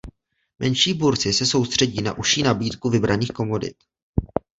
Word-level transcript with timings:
Menší 0.59 0.93
burzy 0.93 1.33
se 1.33 1.45
soustředí 1.45 2.01
na 2.01 2.17
užší 2.17 2.43
nabídku 2.43 2.89
vybraných 2.89 3.31
komodit. 3.31 3.75